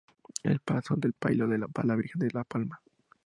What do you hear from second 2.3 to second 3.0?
la Palma.